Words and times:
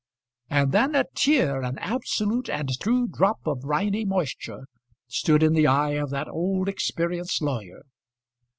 And 0.49 0.71
then 0.71 0.95
a 0.95 1.05
tear, 1.13 1.61
an 1.61 1.77
absolute 1.77 2.49
and 2.49 2.67
true 2.79 3.07
drop 3.07 3.37
of 3.45 3.61
briny 3.61 4.03
moisture, 4.03 4.65
stood 5.07 5.43
in 5.43 5.53
the 5.53 5.67
eye 5.67 5.91
of 5.91 6.09
that 6.09 6.27
old 6.27 6.67
experienced 6.67 7.39
lawyer. 7.39 7.83